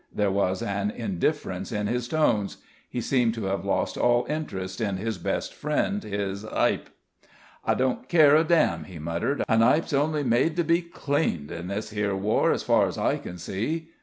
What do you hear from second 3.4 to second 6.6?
have lost all interest in his best friend, his